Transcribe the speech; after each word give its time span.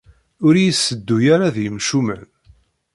Ur 0.45 0.53
iyi-ssedduy 0.55 1.25
ara 1.35 1.55
d 1.55 1.57
yimcumen. 1.63 2.23